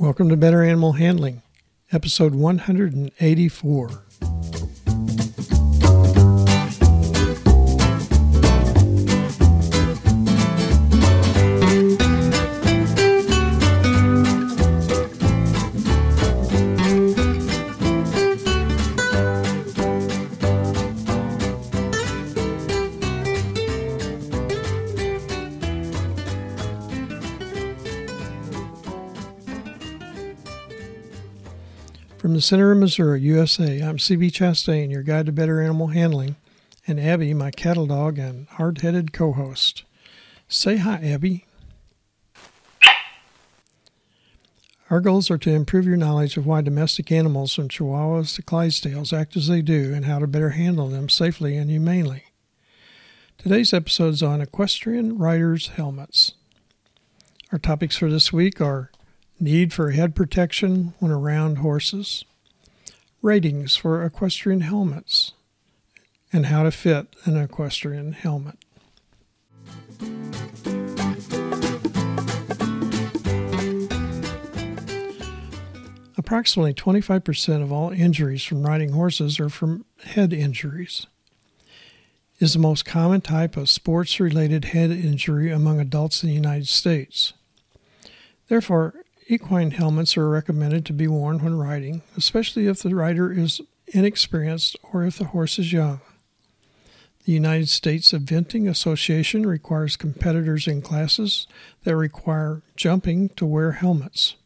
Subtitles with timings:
[0.00, 1.42] Welcome to Better Animal Handling,
[1.90, 4.04] episode 184.
[32.18, 36.34] From the center of Missouri, USA, I'm CB Chastain, your guide to better animal handling,
[36.84, 39.84] and Abby, my cattle dog and hard headed co host.
[40.48, 41.46] Say hi, Abby.
[44.90, 49.12] Our goals are to improve your knowledge of why domestic animals from Chihuahuas to Clydesdales
[49.12, 52.24] act as they do and how to better handle them safely and humanely.
[53.36, 56.32] Today's episode is on equestrian riders' helmets.
[57.52, 58.90] Our topics for this week are
[59.40, 62.24] need for head protection when around horses,
[63.22, 65.32] ratings for equestrian helmets,
[66.32, 68.58] and how to fit an equestrian helmet.
[76.16, 81.06] Approximately 25% of all injuries from riding horses are from head injuries.
[82.38, 86.68] Is the most common type of sports related head injury among adults in the United
[86.68, 87.32] States.
[88.48, 88.94] Therefore,
[89.30, 94.74] Equine helmets are recommended to be worn when riding, especially if the rider is inexperienced
[94.90, 96.00] or if the horse is young.
[97.26, 101.46] The United States Eventing Association requires competitors in classes
[101.84, 104.36] that require jumping to wear helmets.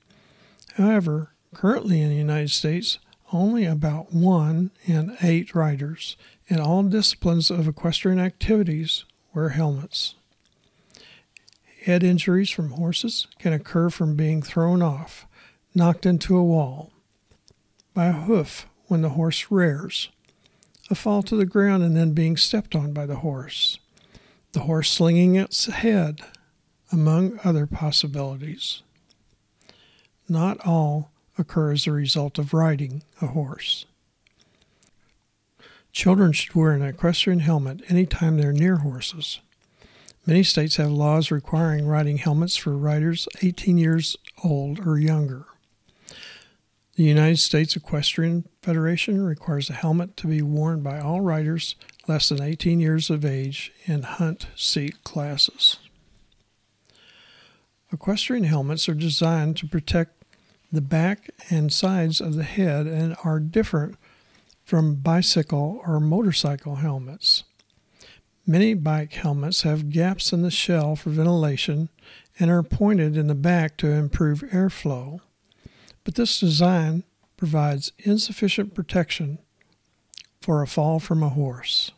[0.75, 2.99] However, currently in the United States,
[3.33, 6.17] only about one in eight riders
[6.49, 10.17] in all disciplines of equestrian activities wear helmets.
[11.85, 15.27] Head injuries from horses can occur from being thrown off,
[15.75, 16.93] knocked into a wall,
[17.93, 20.09] by a hoof when the horse rears,
[20.91, 23.81] a fall to the ground and then being stepped on by the horse,
[24.53, 26.21] the horse slinging its head,
[26.93, 28.83] among other possibilities.
[30.29, 33.87] Not all occur as a result of riding a horse.
[35.91, 39.41] Children should wear an equestrian helmet anytime they're near horses.
[40.25, 45.47] Many states have laws requiring riding helmets for riders 18 years old or younger.
[46.95, 51.75] The United States Equestrian Federation requires a helmet to be worn by all riders
[52.07, 55.79] less than 18 years of age in hunt seat classes.
[57.93, 60.23] Equestrian helmets are designed to protect
[60.71, 63.97] the back and sides of the head and are different
[64.65, 67.43] from bicycle or motorcycle helmets.
[68.47, 71.91] Many bike helmets have gaps in the shell for ventilation
[72.41, 75.21] and are pointed in the back to improve airflow,
[76.03, 77.05] but this design
[77.37, 79.39] provides insufficient protection
[80.41, 81.93] for a fall from a horse.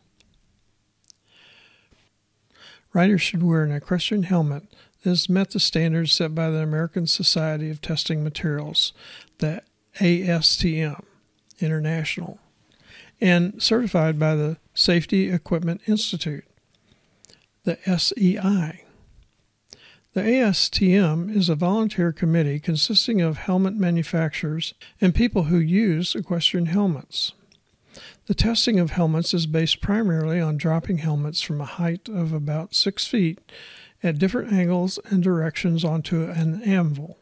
[2.92, 4.64] Riders should wear an equestrian helmet.
[5.02, 8.92] That has met the standards set by the American Society of Testing Materials,
[9.38, 9.62] the
[10.00, 11.04] ASTM
[11.60, 12.38] International
[13.24, 16.44] and certified by the Safety Equipment Institute,
[17.64, 18.84] the SEI.
[20.12, 26.66] The ASTM is a volunteer committee consisting of helmet manufacturers and people who use equestrian
[26.66, 27.32] helmets.
[28.26, 32.74] The testing of helmets is based primarily on dropping helmets from a height of about
[32.74, 33.38] six feet
[34.02, 37.16] at different angles and directions onto an anvil.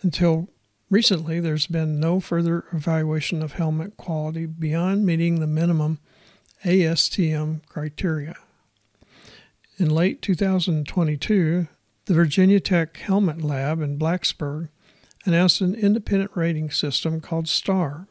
[0.00, 0.48] Until
[0.90, 5.98] Recently, there's been no further evaluation of helmet quality beyond meeting the minimum
[6.64, 8.36] ASTM criteria.
[9.76, 11.68] In late 2022,
[12.06, 14.70] the Virginia Tech Helmet Lab in Blacksburg
[15.26, 18.08] announced an independent rating system called STAR,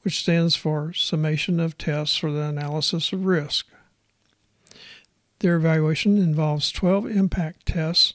[0.00, 3.66] which stands for Summation of Tests for the Analysis of Risk.
[5.40, 8.14] Their evaluation involves 12 impact tests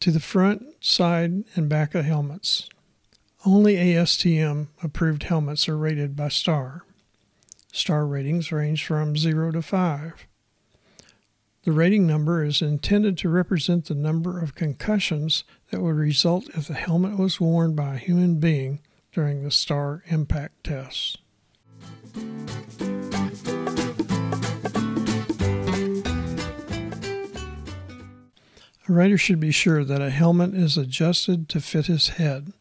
[0.00, 2.68] to the front, side, and back of helmets.
[3.46, 6.82] Only ASTM approved helmets are rated by STAR.
[7.70, 10.26] STAR ratings range from 0 to 5.
[11.62, 16.66] The rating number is intended to represent the number of concussions that would result if
[16.66, 18.80] the helmet was worn by a human being
[19.12, 21.18] during the STAR impact test.
[28.88, 32.52] A rider should be sure that a helmet is adjusted to fit his head.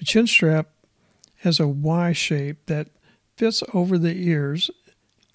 [0.00, 0.70] The chin strap
[1.40, 2.88] has a Y shape that
[3.36, 4.70] fits over the ears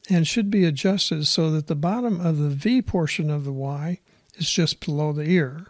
[0.10, 4.00] and should be adjusted so that the bottom of the V portion of the Y
[4.38, 5.68] is just below the ear.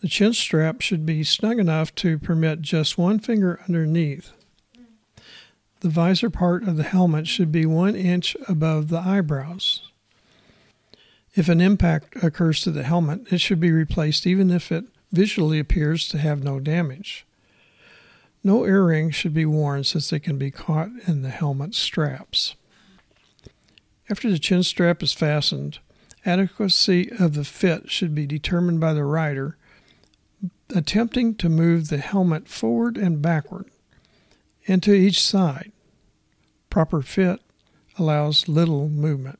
[0.00, 4.32] The chin strap should be snug enough to permit just one finger underneath.
[5.78, 9.92] The visor part of the helmet should be one inch above the eyebrows.
[11.36, 15.60] If an impact occurs to the helmet, it should be replaced even if it visually
[15.60, 17.24] appears to have no damage.
[18.46, 22.54] No earrings should be worn since they can be caught in the helmet straps.
[24.10, 25.78] After the chin strap is fastened,
[26.26, 29.56] adequacy of the fit should be determined by the rider
[30.74, 33.70] attempting to move the helmet forward and backward
[34.66, 35.72] and to each side.
[36.68, 37.40] Proper fit
[37.98, 39.38] allows little movement.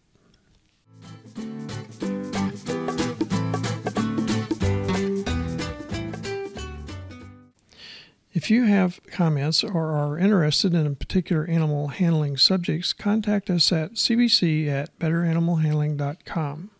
[8.44, 13.72] If you have comments or are interested in a particular animal handling subjects, contact us
[13.72, 16.70] at cbc at betteranimalhandling.com.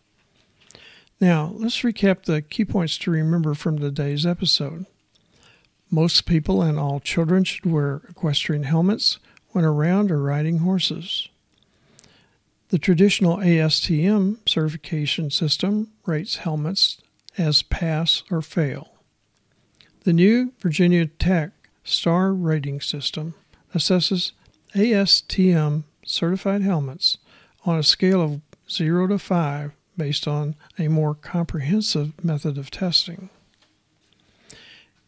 [1.19, 4.85] Now, let's recap the key points to remember from today's episode.
[5.89, 9.17] Most people and all children should wear equestrian helmets
[9.49, 11.29] when around or riding horses.
[12.69, 17.01] The traditional ASTM certification system rates helmets
[17.39, 18.94] as pass or fail.
[20.05, 21.49] The new Virginia Tech
[21.83, 23.33] STAR rating system
[23.73, 24.33] assesses
[24.75, 27.17] ASTM certified helmets
[27.65, 33.31] on a scale of 0 to 5 based on a more comprehensive method of testing.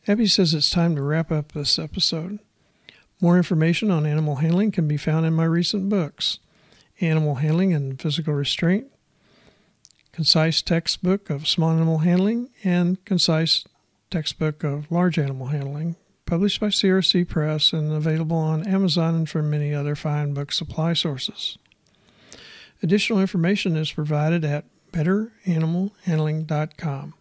[0.07, 2.39] Abby says it's time to wrap up this episode.
[3.21, 6.39] More information on animal handling can be found in my recent books
[7.01, 8.87] Animal Handling and Physical Restraint,
[10.11, 13.63] Concise Textbook of Small Animal Handling, and Concise
[14.09, 15.95] textbook of large animal handling,
[16.25, 20.93] published by CRC Press and available on Amazon and from many other fine book supply
[20.93, 21.57] sources.
[22.83, 27.13] Additional information is provided at betteranimalhandling.com.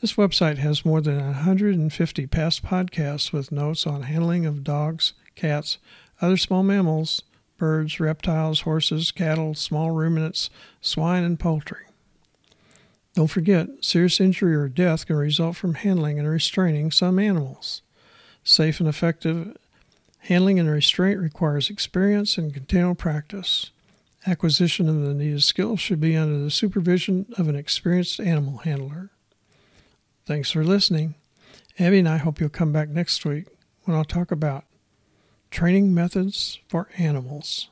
[0.00, 5.78] This website has more than 150 past podcasts with notes on handling of dogs, cats,
[6.20, 7.22] other small mammals,
[7.56, 10.50] birds, reptiles, horses, cattle, small ruminants,
[10.80, 11.86] swine, and poultry.
[13.14, 17.82] Don't forget, serious injury or death can result from handling and restraining some animals.
[18.42, 19.56] Safe and effective
[20.18, 23.70] handling and restraint requires experience and continual practice.
[24.26, 29.10] Acquisition of the needed skills should be under the supervision of an experienced animal handler.
[30.26, 31.14] Thanks for listening.
[31.78, 33.46] Abby and I hope you'll come back next week
[33.84, 34.64] when I'll talk about
[35.50, 37.68] training methods for animals.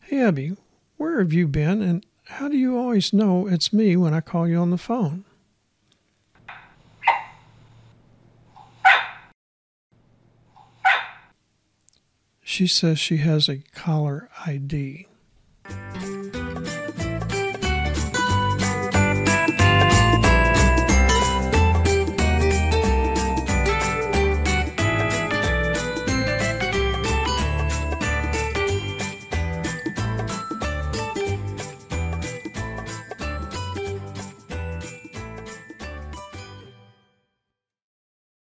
[0.00, 0.56] Hey, Abby,
[0.96, 4.46] where have you been and how do you always know it's me when I call
[4.46, 5.24] you on the phone?
[12.42, 15.06] She says she has a caller ID.